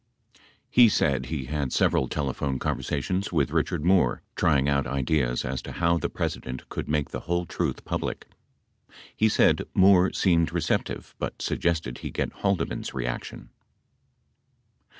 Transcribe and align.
He 0.71 0.89
said 0.89 1.27
he 1.27 1.45
had 1.45 1.71
several 1.71 2.07
telephone 2.07 2.57
conversations 2.57 3.31
with 3.31 3.51
Richard 3.51 3.85
Moore, 3.85 4.23
trying 4.35 4.67
out 4.67 4.87
ideas 4.87 5.45
as 5.45 5.61
to 5.61 5.73
how' 5.73 5.99
the 5.99 6.09
President 6.09 6.67
could 6.69 6.89
make 6.89 7.11
the 7.11 7.19
whole 7.19 7.45
truth 7.45 7.85
public. 7.85 8.25
He 9.15 9.29
said 9.29 9.67
Moore 9.75 10.11
seemed 10.11 10.51
receptive 10.51 11.13
but 11.19 11.39
suggested 11.39 11.99
he 11.99 12.09
get 12.09 12.33
Haldeman's 12.33 12.95
reaction. 12.95 13.51